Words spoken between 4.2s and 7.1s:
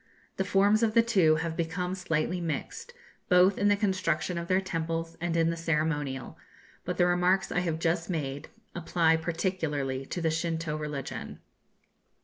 of their temples and in the ceremonial; but the